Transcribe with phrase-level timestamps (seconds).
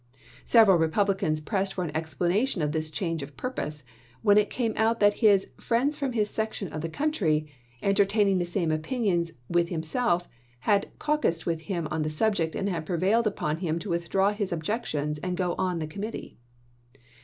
[0.45, 3.83] Several Republicans pressed for an explanation of this change of purpose,
[4.23, 7.45] when it came out that his" friends from his section of the country,""
[7.83, 10.27] enter taining the same opinions" with himself,
[10.61, 14.31] had cau cused with him on the subject and had prevailed upon him to withdraw
[14.33, 16.39] his objections and go on the Committee.